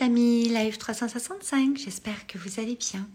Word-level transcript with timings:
Amis 0.00 0.48
Live 0.48 0.78
365, 0.78 1.76
j'espère 1.76 2.26
que 2.26 2.38
vous 2.38 2.58
allez 2.58 2.76
bien. 2.76 3.06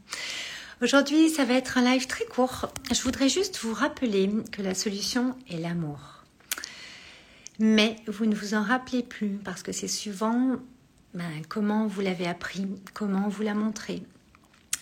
Aujourd'hui, 0.83 1.29
ça 1.29 1.43
va 1.43 1.55
être 1.55 1.79
un 1.79 1.81
live 1.81 2.05
très 2.05 2.25
court. 2.25 2.69
Je 2.93 3.01
voudrais 3.01 3.27
juste 3.27 3.57
vous 3.57 3.73
rappeler 3.73 4.29
que 4.51 4.61
la 4.61 4.75
solution 4.75 5.35
est 5.49 5.57
l'amour. 5.57 5.99
Mais 7.57 7.95
vous 8.07 8.27
ne 8.27 8.35
vous 8.35 8.53
en 8.53 8.61
rappelez 8.61 9.01
plus 9.01 9.39
parce 9.43 9.63
que 9.63 9.71
c'est 9.71 9.87
souvent 9.87 10.57
ben, 11.15 11.41
comment 11.49 11.87
vous 11.87 12.01
l'avez 12.01 12.27
appris, 12.27 12.67
comment 12.93 13.29
vous 13.29 13.41
l'a 13.41 13.55
montré, 13.55 14.03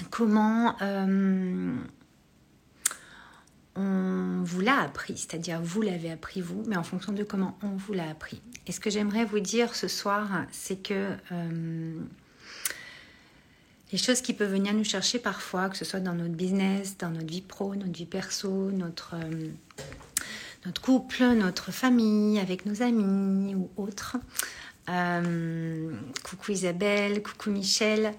comment 0.09 0.75
euh, 0.81 1.73
vous 4.53 4.61
l'a 4.61 4.79
appris, 4.79 5.17
c'est-à-dire 5.17 5.59
vous 5.61 5.81
l'avez 5.81 6.11
appris 6.11 6.41
vous, 6.41 6.63
mais 6.67 6.77
en 6.77 6.83
fonction 6.83 7.11
de 7.11 7.23
comment 7.23 7.57
on 7.63 7.69
vous 7.69 7.93
l'a 7.93 8.09
appris. 8.09 8.41
Et 8.67 8.71
ce 8.71 8.79
que 8.79 8.89
j'aimerais 8.89 9.25
vous 9.25 9.39
dire 9.39 9.75
ce 9.75 9.87
soir, 9.87 10.45
c'est 10.51 10.81
que 10.81 11.15
euh, 11.31 11.99
les 13.91 13.97
choses 13.97 14.21
qui 14.21 14.33
peuvent 14.33 14.51
venir 14.51 14.73
nous 14.73 14.83
chercher 14.83 15.19
parfois, 15.19 15.69
que 15.69 15.77
ce 15.77 15.85
soit 15.85 15.99
dans 15.99 16.13
notre 16.13 16.35
business, 16.35 16.97
dans 16.97 17.09
notre 17.09 17.27
vie 17.27 17.41
pro, 17.41 17.75
notre 17.75 17.91
vie 17.91 18.05
perso, 18.05 18.71
notre, 18.71 19.15
euh, 19.15 19.47
notre 20.65 20.81
couple, 20.81 21.23
notre 21.23 21.71
famille, 21.71 22.39
avec 22.39 22.65
nos 22.65 22.81
amis 22.83 23.55
ou 23.55 23.69
autres. 23.75 24.17
Euh, 24.89 25.91
coucou 26.23 26.51
Isabelle, 26.51 27.23
coucou 27.23 27.49
Michel. 27.49 28.13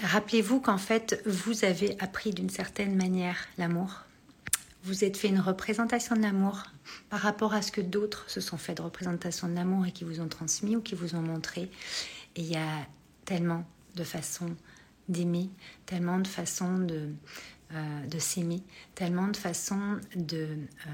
Rappelez-vous 0.00 0.60
qu'en 0.60 0.78
fait, 0.78 1.22
vous 1.26 1.64
avez 1.64 1.96
appris 2.00 2.30
d'une 2.30 2.50
certaine 2.50 2.96
manière 2.96 3.36
l'amour. 3.58 4.02
Vous 4.84 5.04
êtes 5.04 5.16
fait 5.16 5.28
une 5.28 5.38
représentation 5.38 6.16
de 6.16 6.22
l'amour 6.22 6.64
par 7.08 7.20
rapport 7.20 7.54
à 7.54 7.62
ce 7.62 7.70
que 7.70 7.80
d'autres 7.80 8.28
se 8.28 8.40
sont 8.40 8.56
fait 8.56 8.74
de 8.74 8.82
représentation 8.82 9.48
de 9.48 9.54
l'amour 9.54 9.86
et 9.86 9.92
qui 9.92 10.02
vous 10.02 10.20
ont 10.20 10.28
transmis 10.28 10.74
ou 10.74 10.80
qui 10.80 10.96
vous 10.96 11.14
ont 11.14 11.22
montré. 11.22 11.70
Et 12.34 12.40
il 12.40 12.50
y 12.50 12.56
a 12.56 12.86
tellement 13.24 13.64
de 13.94 14.02
façons 14.02 14.56
d'aimer, 15.08 15.50
tellement 15.86 16.18
de 16.18 16.26
façons 16.26 16.78
de, 16.78 17.10
euh, 17.74 18.06
de 18.06 18.18
s'aimer, 18.18 18.62
tellement 18.94 19.28
de 19.28 19.36
façons 19.36 19.98
de 20.14 20.36
euh, 20.36 20.90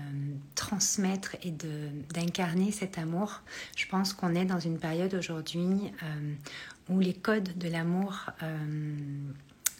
transmettre 0.54 1.34
et 1.42 1.50
d'incarner 1.50 2.70
cet 2.70 2.98
amour. 2.98 3.42
Je 3.76 3.86
pense 3.86 4.12
qu'on 4.12 4.34
est 4.36 4.44
dans 4.44 4.60
une 4.60 4.78
période 4.78 5.12
aujourd'hui 5.14 5.92
euh, 6.04 6.34
où 6.88 7.00
les 7.00 7.14
codes 7.14 7.58
de 7.58 7.68
l'amour 7.68 8.30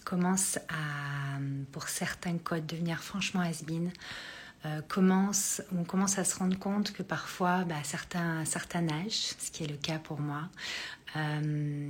commencent 0.03 0.57
à, 0.67 1.39
pour 1.71 1.87
certains 1.87 2.37
codes, 2.37 2.65
devenir 2.65 3.01
franchement 3.01 3.41
commence, 4.87 5.61
on 5.77 5.83
commence 5.83 6.19
à 6.19 6.23
se 6.23 6.37
rendre 6.37 6.57
compte 6.59 6.91
que 6.91 7.01
parfois, 7.01 7.63
bah, 7.63 7.75
à, 7.79 7.83
certains, 7.83 8.39
à 8.41 8.45
certain 8.45 8.87
âge, 8.89 9.33
ce 9.39 9.51
qui 9.51 9.63
est 9.63 9.67
le 9.67 9.77
cas 9.77 9.99
pour 9.99 10.19
moi, 10.19 10.49
euh, 11.15 11.89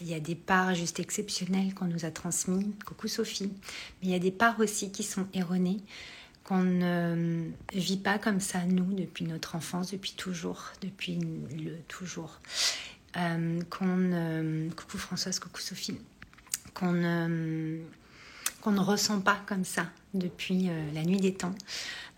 il 0.00 0.06
y 0.06 0.14
a 0.14 0.20
des 0.20 0.34
parts 0.34 0.74
juste 0.74 1.00
exceptionnelles 1.00 1.74
qu'on 1.74 1.86
nous 1.86 2.04
a 2.04 2.10
transmises. 2.10 2.66
Coucou 2.84 3.08
Sophie. 3.08 3.52
Mais 4.00 4.08
il 4.08 4.10
y 4.10 4.14
a 4.14 4.18
des 4.18 4.30
parts 4.30 4.60
aussi 4.60 4.92
qui 4.92 5.02
sont 5.02 5.26
erronées, 5.34 5.80
qu'on 6.44 6.62
ne 6.62 7.50
vit 7.72 7.96
pas 7.96 8.18
comme 8.18 8.40
ça, 8.40 8.64
nous, 8.64 8.92
depuis 8.94 9.24
notre 9.24 9.56
enfance, 9.56 9.90
depuis 9.90 10.12
toujours, 10.12 10.72
depuis 10.82 11.18
le 11.18 11.76
toujours. 11.88 12.40
Euh, 13.16 13.60
coucou 13.62 14.98
Françoise, 14.98 15.38
coucou 15.40 15.60
Sophie. 15.60 15.98
Qu'on 16.74 17.02
qu'on 18.60 18.72
ne 18.72 18.80
ressent 18.80 19.20
pas 19.20 19.38
comme 19.46 19.64
ça 19.64 19.86
depuis 20.14 20.68
euh, 20.68 20.92
la 20.92 21.02
nuit 21.02 21.20
des 21.20 21.34
temps. 21.34 21.54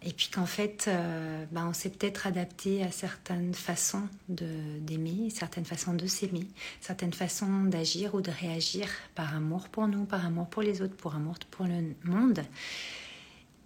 Et 0.05 0.13
puis 0.13 0.29
qu'en 0.33 0.47
fait, 0.47 0.87
euh, 0.89 1.45
bah, 1.53 1.65
on 1.69 1.73
s'est 1.73 1.91
peut-être 1.91 2.27
adapté 2.27 2.83
à 2.83 2.91
certaines 2.91 3.55
façons 3.55 4.09
d'aimer, 4.29 5.31
certaines 5.31 5.65
façons 5.65 5.95
de 5.95 6.07
s'aimer, 6.07 6.49
certaines 6.81 7.13
façons 7.13 7.65
d'agir 7.65 8.15
ou 8.15 8.21
de 8.21 8.31
réagir 8.31 8.89
par 9.15 9.35
amour 9.35 9.69
pour 9.69 9.87
nous, 9.87 10.05
par 10.05 10.27
amour 10.27 10.49
pour 10.49 10.63
les 10.63 10.83
autres, 10.83 10.97
pour 10.97 11.15
amour 11.15 11.37
pour 11.51 11.67
le 11.67 11.95
monde. 12.05 12.41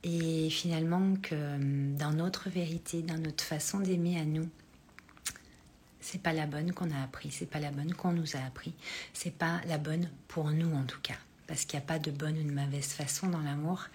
Et 0.05 0.51
finalement, 0.51 1.15
que 1.23 1.35
euh, 1.35 1.97
dans 1.97 2.13
notre 2.13 2.51
vérité, 2.51 3.03
dans 3.03 3.19
notre 3.19 3.43
façon 3.43 3.81
d'aimer 3.81 4.21
à 4.21 4.25
nous, 4.25 4.49
c'est 6.01 6.23
pas 6.23 6.33
la 6.33 6.47
bonne 6.47 6.73
qu'on 6.73 6.91
a 6.91 7.03
appris, 7.03 7.31
c'est 7.33 7.51
pas 7.51 7.59
la 7.59 7.71
bonne 7.71 7.93
qu'on 7.95 8.13
nous 8.13 8.37
a 8.37 8.47
appris, 8.47 8.75
c'est 9.13 9.35
pas 9.35 9.61
la 9.67 9.79
bonne 9.79 10.09
pour 10.29 10.51
nous 10.51 10.73
en 10.73 10.85
tout 10.85 11.01
cas 11.03 11.17
parce 11.47 11.65
qu'il 11.65 11.79
n'y 11.79 11.85
a 11.85 11.87
pas 11.87 11.99
de 11.99 12.11
bonne 12.11 12.39
ou 12.39 12.43
de 12.43 12.53
mauvaise 12.53 12.89
façon 12.89 13.29
dans 13.29 13.41
l'amour. 13.41 13.87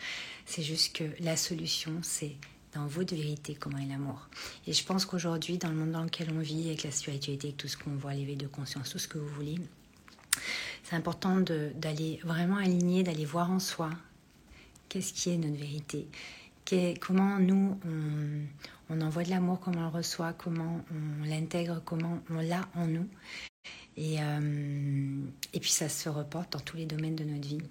C'est 0.46 0.64
juste 0.64 0.96
que 0.96 1.04
la 1.20 1.38
solution, 1.38 1.94
c'est 2.02 2.36
dans 2.74 2.88
votre 2.88 3.16
vérité 3.16 3.56
comment 3.60 3.78
est 3.78 3.86
l'amour. 3.86 4.28
Et 4.68 4.74
je 4.74 4.84
pense 4.86 5.06
qu'aujourd'hui, 5.06 5.58
dans 5.58 5.70
le 5.70 5.76
monde 5.76 5.92
dans 5.92 6.04
lequel 6.04 6.32
on 6.34 6.40
vit, 6.40 6.68
avec 6.68 6.84
la 6.84 6.92
spiritualité, 6.92 7.50
avec 7.50 7.58
tout 7.58 7.68
ce 7.68 7.78
qu'on 7.78 7.96
voit, 7.96 8.14
l'éveil 8.14 8.38
de 8.38 8.48
conscience, 8.48 8.90
tout 8.90 9.00
ce 9.00 9.08
que 9.08 9.18
vous 9.18 9.28
voulez, 9.28 9.56
c'est 10.84 10.96
important 10.96 11.42
d'aller 11.42 12.20
vraiment 12.24 12.58
aligner, 12.58 13.04
d'aller 13.04 13.26
voir 13.26 13.52
en 13.52 13.60
soi 13.60 13.90
qu'est-ce 14.90 15.14
qui 15.14 15.30
est 15.30 15.38
notre 15.38 15.58
vérité, 15.58 16.08
comment 17.00 17.40
nous, 17.40 17.78
on, 17.86 18.96
on 18.96 19.02
envoie 19.02 19.24
de 19.24 19.30
l'amour, 19.30 19.60
comment 19.60 19.80
on 19.80 19.92
le 19.92 19.98
reçoit, 19.98 20.34
comment 20.34 20.84
on 20.92 21.26
l'intègre, 21.26 21.82
comment 21.84 22.22
on 22.30 22.42
l'a 22.42 22.68
en 22.76 22.88
nous. 22.88 23.08
Et, 23.98 24.18
euh, 24.20 25.26
et 25.54 25.60
puis 25.60 25.70
ça 25.70 25.90
se 25.90 26.10
reporte 26.10 26.54
dans 26.54 26.60
tous 26.60 26.78
les 26.78 26.86
domaines 26.86 27.16
de 27.16 27.24
notre 27.24 27.48
vie. 27.48 27.62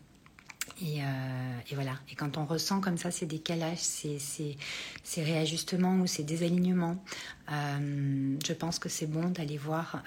Et, 0.82 1.02
euh, 1.02 1.58
et, 1.70 1.74
voilà. 1.74 1.98
Et 2.10 2.14
quand 2.14 2.38
on 2.38 2.46
ressent 2.46 2.80
comme 2.80 2.96
ça 2.96 3.10
ces 3.10 3.26
décalages, 3.26 3.78
ces, 3.78 4.18
ces, 4.18 4.56
ces 5.02 5.22
réajustements 5.22 5.96
ou 5.96 6.06
ces 6.06 6.22
désalignements, 6.22 7.02
euh, 7.50 8.36
je 8.46 8.52
pense 8.52 8.78
que 8.78 8.88
c'est 8.88 9.06
bon 9.06 9.30
d'aller 9.30 9.58
voir 9.58 10.02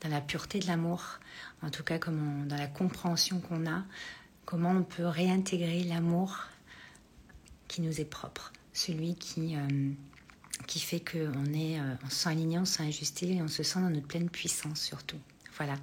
dans 0.00 0.08
la 0.08 0.20
pureté 0.20 0.58
de 0.58 0.66
l'amour, 0.66 1.18
en 1.62 1.70
tout 1.70 1.82
cas 1.82 1.98
comme 1.98 2.46
dans 2.46 2.56
la 2.56 2.66
compréhension 2.66 3.40
qu'on 3.40 3.66
a, 3.66 3.84
comment 4.44 4.70
on 4.70 4.82
peut 4.82 5.06
réintégrer 5.06 5.82
l'amour 5.84 6.46
qui 7.68 7.82
nous 7.82 8.00
est 8.00 8.04
propre, 8.04 8.52
celui 8.72 9.14
qui, 9.14 9.56
qui 10.66 10.80
fait 10.80 11.00
qu'on 11.00 11.52
est, 11.54 11.80
euh, 11.80 11.94
on 12.04 12.10
se 12.10 12.16
sent 12.16 12.28
aligné, 12.30 12.58
on 12.58 12.64
se 12.64 12.78
sent 12.78 12.86
ajusté 12.86 13.34
et 13.34 13.42
on 13.42 13.48
se 13.48 13.62
sent 13.62 13.80
dans 13.80 13.90
notre 13.90 14.06
pleine 14.06 14.28
puissance 14.28 14.80
surtout. 14.80 15.18
Voilà. 15.56 15.76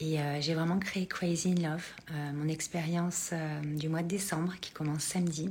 Et 0.00 0.20
euh, 0.20 0.40
j'ai 0.40 0.54
vraiment 0.54 0.78
créé 0.78 1.06
Crazy 1.06 1.52
in 1.52 1.70
Love, 1.70 1.84
euh, 2.10 2.32
mon 2.32 2.48
expérience 2.48 3.32
du 3.64 3.88
mois 3.88 4.02
de 4.02 4.08
décembre 4.08 4.54
qui 4.60 4.70
commence 4.70 5.02
samedi 5.02 5.50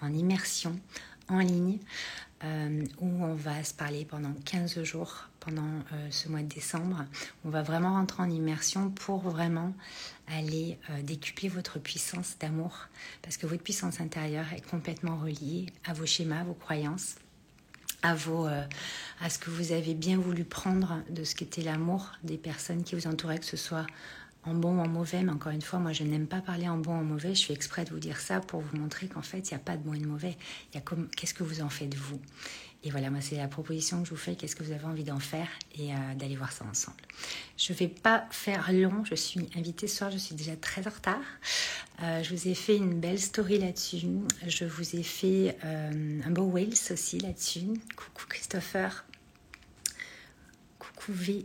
en 0.00 0.12
immersion 0.12 0.78
en 1.28 1.38
ligne 1.38 1.78
où 3.00 3.22
on 3.22 3.34
va 3.34 3.62
se 3.62 3.74
parler 3.74 4.06
pendant 4.06 4.32
15 4.46 4.82
jours 4.82 5.28
pendant 5.40 5.68
ce 6.08 6.30
mois 6.30 6.40
de 6.40 6.46
décembre. 6.46 7.04
On 7.44 7.50
va 7.50 7.60
vraiment 7.60 7.90
rentrer 7.92 8.22
en 8.22 8.30
immersion 8.30 8.88
pour 8.88 9.18
vraiment 9.18 9.74
aller 10.26 10.78
décupler 11.02 11.50
votre 11.50 11.78
puissance 11.78 12.36
d'amour 12.40 12.88
parce 13.20 13.36
que 13.36 13.46
votre 13.46 13.62
puissance 13.62 14.00
intérieure 14.00 14.50
est 14.54 14.66
complètement 14.66 15.18
reliée 15.18 15.66
à 15.84 15.92
vos 15.92 16.06
schémas, 16.06 16.42
vos 16.44 16.54
croyances 16.54 17.16
à, 18.02 18.14
euh, 18.14 18.64
à 19.20 19.30
ce 19.30 19.38
que 19.38 19.50
vous 19.50 19.72
avez 19.72 19.94
bien 19.94 20.18
voulu 20.18 20.44
prendre 20.44 21.02
de 21.10 21.24
ce 21.24 21.34
qu'était 21.34 21.62
l'amour 21.62 22.12
des 22.22 22.36
personnes 22.36 22.82
qui 22.84 22.94
vous 22.94 23.06
entouraient, 23.06 23.38
que 23.38 23.44
ce 23.44 23.56
soit 23.56 23.86
en 24.44 24.54
bon 24.54 24.78
ou 24.78 24.80
en 24.80 24.88
mauvais. 24.88 25.22
Mais 25.22 25.32
encore 25.32 25.52
une 25.52 25.62
fois, 25.62 25.78
moi, 25.78 25.92
je 25.92 26.04
n'aime 26.04 26.26
pas 26.26 26.40
parler 26.40 26.68
en 26.68 26.78
bon 26.78 26.92
ou 26.92 27.00
en 27.00 27.04
mauvais. 27.04 27.30
Je 27.30 27.40
suis 27.40 27.54
exprès 27.54 27.84
de 27.84 27.90
vous 27.90 27.98
dire 27.98 28.20
ça 28.20 28.40
pour 28.40 28.60
vous 28.60 28.76
montrer 28.76 29.08
qu'en 29.08 29.22
fait, 29.22 29.50
il 29.50 29.54
n'y 29.54 29.60
a 29.60 29.64
pas 29.64 29.76
de 29.76 29.82
bon 29.82 29.94
et 29.94 29.98
de 29.98 30.06
mauvais. 30.06 30.36
Il 30.72 30.76
y 30.76 30.78
a 30.78 30.80
comme 30.80 31.08
qu'est-ce 31.08 31.34
que 31.34 31.42
vous 31.42 31.60
en 31.60 31.68
faites 31.68 31.94
vous? 31.94 32.20
Et 32.82 32.90
voilà, 32.90 33.10
moi, 33.10 33.20
c'est 33.20 33.36
la 33.36 33.46
proposition 33.46 34.00
que 34.00 34.08
je 34.08 34.10
vous 34.10 34.16
fais. 34.16 34.36
Qu'est-ce 34.36 34.56
que 34.56 34.62
vous 34.62 34.72
avez 34.72 34.86
envie 34.86 35.04
d'en 35.04 35.18
faire? 35.18 35.48
Et 35.78 35.92
euh, 35.92 36.14
d'aller 36.16 36.36
voir 36.36 36.50
ça 36.50 36.64
ensemble. 36.64 36.96
Je 37.58 37.74
ne 37.74 37.78
vais 37.78 37.88
pas 37.88 38.26
faire 38.30 38.72
long. 38.72 39.04
Je 39.04 39.14
suis 39.14 39.40
invitée 39.54 39.86
ce 39.86 39.98
soir. 39.98 40.10
Je 40.10 40.16
suis 40.16 40.34
déjà 40.34 40.56
très 40.56 40.86
en 40.86 40.90
retard. 40.90 41.20
Euh, 42.02 42.22
je 42.22 42.34
vous 42.34 42.48
ai 42.48 42.54
fait 42.54 42.76
une 42.76 42.98
belle 42.98 43.20
story 43.20 43.58
là-dessus. 43.58 44.06
Je 44.46 44.64
vous 44.64 44.96
ai 44.96 45.02
fait 45.02 45.58
euh, 45.64 46.20
un 46.24 46.30
beau 46.30 46.44
Wales 46.44 46.72
aussi 46.90 47.18
là-dessus. 47.18 47.66
Coucou 47.96 48.24
Christopher. 48.26 49.04
Coucou 50.78 51.12
V. 51.12 51.44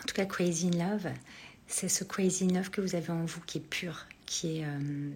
en 0.00 0.02
tout 0.06 0.14
cas, 0.14 0.24
Crazy 0.24 0.70
Love, 0.70 1.08
c'est 1.66 1.88
ce 1.88 2.04
Crazy 2.04 2.46
Love 2.46 2.70
que 2.70 2.80
vous 2.80 2.94
avez 2.94 3.10
en 3.10 3.24
vous 3.24 3.40
qui 3.40 3.58
est 3.58 3.62
pur, 3.62 4.06
qui 4.26 4.58
est 4.58 4.64
euh, 4.64 5.10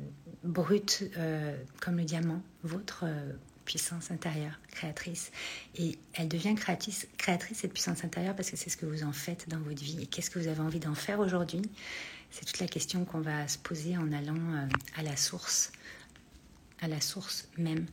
brute 0.44 1.05
euh, 1.17 1.56
comme 1.81 1.96
le 1.96 2.05
diamant, 2.05 2.43
votre 2.62 3.05
euh, 3.05 3.32
puissance 3.64 4.11
intérieure 4.11 4.58
créatrice. 4.69 5.31
Et 5.76 5.99
elle 6.14 6.29
devient 6.29 6.55
créatrice, 6.55 7.06
créatrice, 7.17 7.58
cette 7.58 7.73
puissance 7.73 8.05
intérieure, 8.05 8.34
parce 8.34 8.50
que 8.50 8.56
c'est 8.56 8.70
ce 8.70 8.76
que 8.76 8.87
vous 8.87 9.05
en 9.05 9.12
faites 9.12 9.49
dans 9.49 9.61
votre 9.61 9.82
vie. 9.82 9.99
Et 10.02 10.06
qu'est-ce 10.06 10.31
que 10.31 10.38
vous 10.38 10.49
avez 10.49 10.61
envie 10.61 10.81
d'en 10.81 10.94
faire 10.94 11.20
aujourd'hui? 11.20 11.62
C'est 12.31 12.44
toute 12.44 12.58
la 12.58 12.67
question 12.69 13.05
qu'on 13.05 13.20
va 13.20 13.46
se 13.46 13.58
poser 13.58 13.96
en 13.96 14.11
allant 14.12 14.67
à 14.96 15.02
la 15.02 15.17
source, 15.17 15.70
à 16.81 16.88
la 16.88 17.00
source 17.00 17.46
même 17.58 17.87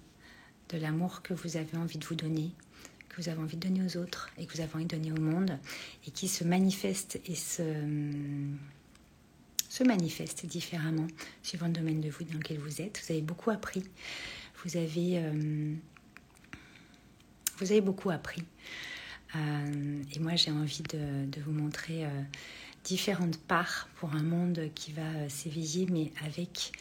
de 0.69 0.77
l'amour 0.77 1.21
que 1.21 1.33
vous 1.33 1.57
avez 1.57 1.77
envie 1.77 1.97
de 1.97 2.05
vous 2.05 2.15
donner, 2.15 2.51
que 3.09 3.21
vous 3.21 3.29
avez 3.29 3.41
envie 3.41 3.57
de 3.57 3.67
donner 3.67 3.83
aux 3.83 3.97
autres 3.97 4.29
et 4.37 4.45
que 4.45 4.53
vous 4.53 4.61
avez 4.61 4.73
envie 4.75 4.85
de 4.85 4.95
donner 4.95 5.11
au 5.11 5.21
monde, 5.21 5.57
et 6.07 6.11
qui 6.11 6.27
se 6.27 6.43
manifeste 6.43 7.19
et 7.25 7.35
se 7.35 7.63
se 9.69 9.83
manifeste 9.83 10.45
différemment 10.47 11.07
suivant 11.43 11.67
le 11.67 11.73
domaine 11.73 12.01
de 12.01 12.09
vous 12.09 12.23
dans 12.25 12.37
lequel 12.37 12.57
vous 12.57 12.81
êtes. 12.81 13.01
Vous 13.05 13.13
avez 13.13 13.21
beaucoup 13.21 13.51
appris. 13.51 13.83
Vous 14.65 14.75
avez, 14.75 15.19
euh, 15.19 15.75
beaucoup 17.81 18.09
appris. 18.09 18.43
Euh, 19.35 20.03
et 20.13 20.19
moi, 20.19 20.35
j'ai 20.35 20.51
envie 20.51 20.81
de, 20.81 21.39
vous 21.41 21.51
montrer 21.51 22.03
euh, 22.03 22.09
différentes 22.83 23.37
parts 23.37 23.87
pour 23.97 24.15
un 24.15 24.23
monde 24.23 24.69
qui 24.73 24.91
va 24.91 25.29
s'éveiller, 25.29 25.85
mais 25.89 26.11
avec 26.25 26.71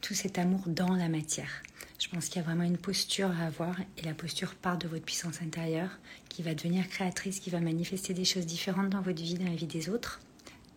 tout 0.00 0.14
cet 0.14 0.38
amour 0.38 0.62
dans 0.66 0.94
la 0.96 1.08
matière. 1.08 1.62
Je 2.02 2.08
pense 2.08 2.26
qu'il 2.26 2.36
y 2.36 2.38
a 2.40 2.42
vraiment 2.42 2.64
une 2.64 2.78
posture 2.78 3.30
à 3.30 3.46
avoir 3.46 3.78
et 3.96 4.02
la 4.02 4.12
posture 4.12 4.56
part 4.56 4.76
de 4.76 4.88
votre 4.88 5.04
puissance 5.04 5.40
intérieure 5.40 5.88
qui 6.28 6.42
va 6.42 6.52
devenir 6.52 6.88
créatrice, 6.88 7.38
qui 7.38 7.48
va 7.48 7.60
manifester 7.60 8.12
des 8.12 8.24
choses 8.24 8.44
différentes 8.44 8.90
dans 8.90 9.02
votre 9.02 9.22
vie, 9.22 9.34
dans 9.34 9.44
la 9.44 9.54
vie 9.54 9.68
des 9.68 9.88
autres, 9.88 10.20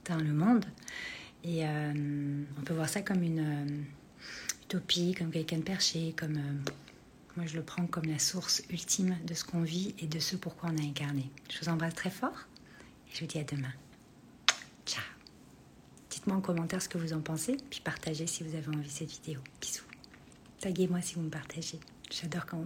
dans 0.07 0.17
le 0.17 0.31
monde. 0.31 0.65
Et 1.43 1.65
on 1.65 2.61
peut 2.63 2.75
voir 2.75 2.87
ça 2.87 3.01
comme 3.01 3.23
une 3.23 3.85
utopie, 4.65 5.15
comme 5.17 5.31
quelqu'un 5.31 5.57
de 5.57 5.63
perché, 5.63 6.13
comme 6.15 6.39
moi, 7.35 7.47
je 7.47 7.55
le 7.55 7.63
prends 7.63 7.87
comme 7.87 8.05
la 8.05 8.19
source 8.19 8.61
ultime 8.69 9.17
de 9.25 9.33
ce 9.33 9.43
qu'on 9.45 9.63
vit 9.63 9.95
et 9.97 10.05
de 10.05 10.19
ce 10.19 10.35
pourquoi 10.35 10.69
on 10.71 10.77
a 10.77 10.85
incarné. 10.85 11.31
Je 11.49 11.59
vous 11.59 11.69
embrasse 11.69 11.95
très 11.95 12.11
fort 12.11 12.45
et 13.09 13.15
je 13.15 13.21
vous 13.21 13.25
dis 13.25 13.39
à 13.39 13.43
demain. 13.43 13.73
Ciao. 14.85 15.03
Dites-moi 16.11 16.37
en 16.37 16.41
commentaire 16.41 16.83
ce 16.83 16.87
que 16.87 16.99
vous 16.99 17.13
en 17.13 17.21
pensez, 17.21 17.57
puis 17.71 17.81
partagez 17.83 18.27
si 18.27 18.43
vous 18.43 18.55
avez 18.55 18.67
envie 18.67 18.91
cette 18.91 19.11
vidéo. 19.11 19.39
Bisous. 19.59 19.94
Taguez-moi 20.65 20.99
si 20.99 21.13
vous 21.13 21.21
me 21.21 21.29
partagez. 21.29 21.79
J'adore 22.09 22.47
quand 22.47 22.57